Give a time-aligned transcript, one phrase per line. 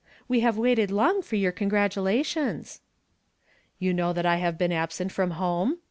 [0.27, 2.81] We have waited long for your congratulations."
[3.77, 5.77] "You know that I have been absent from home?"